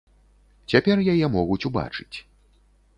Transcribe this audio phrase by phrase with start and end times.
[0.73, 2.17] Цяпер яе могуць убачыць.